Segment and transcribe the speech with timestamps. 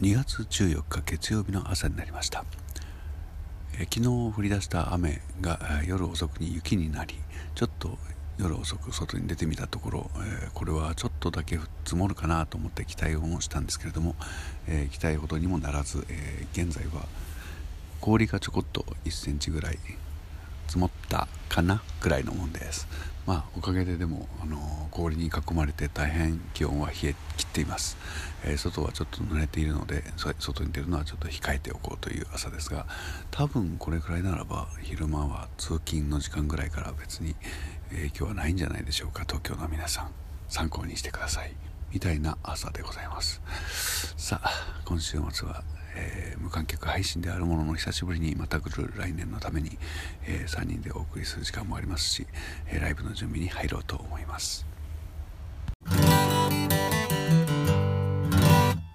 [0.00, 2.44] 2月14日月曜日の朝になりました。
[3.78, 7.14] え昨日降り出した雨が夜遅くに雪になり
[7.54, 7.96] ちょっと
[8.36, 14.16] 夜遅く外に出てみたところ、えー、これはちょっとだけ積もるかなと思って期待をしたんですけれども、
[14.66, 17.06] え、期待ほどにもならず、え、現在は
[18.00, 19.78] 氷がちょこっと1センチぐらい
[20.66, 22.86] 積もったかなぐらいのもんです。
[23.26, 27.96] まあおかげででも、あの氷に囲まれて大変気温は冷え切っています、
[28.44, 30.04] えー、外はちょっと濡れているので
[30.38, 32.86] 外に出るのはちょっと控えておこうという朝ですが
[33.30, 37.34] 多分これくらいならば昼間は通勤の時間ぐらいから別に
[37.90, 39.22] 影響はないんじゃないでしょうか。
[39.22, 40.10] 東京の皆さん
[40.48, 41.54] 参考にしてください。
[41.92, 43.40] みたいな朝でございます。
[44.16, 44.50] さあ
[44.84, 45.62] 今週末は
[45.96, 49.78] えー、無観客配信であるものの久しぶりにまた来る来年のために、
[50.26, 52.26] えー、3人でお送りする時間もありますし、
[52.68, 54.73] えー、ライブの準備に入ろうと思います。